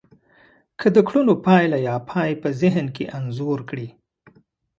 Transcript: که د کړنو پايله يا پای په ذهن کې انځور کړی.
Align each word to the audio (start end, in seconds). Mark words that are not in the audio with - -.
که 0.79 0.87
د 0.95 0.97
کړنو 1.07 1.33
پايله 1.45 1.77
يا 1.87 1.95
پای 2.09 2.31
په 2.41 2.49
ذهن 2.61 2.85
کې 2.95 3.05
انځور 3.17 3.59
کړی. 3.69 3.87